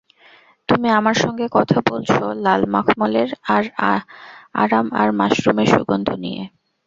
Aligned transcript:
তুমি, 0.69 0.87
আমার 0.99 1.15
সঙ্গে 1.15 1.45
কথা 1.57 1.77
বলছ 1.89 2.11
লাল 2.43 2.61
মখমলের 2.73 3.29
আরাম 4.55 4.85
এবং 4.95 5.11
মাশরুমের 5.19 5.67
সুগন্ধ 5.73 6.07
নিয়ে। 6.23 6.43